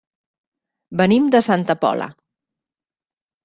Venim 1.03 1.29
de 1.37 1.43
Santa 1.49 1.77
Pola. 1.87 2.11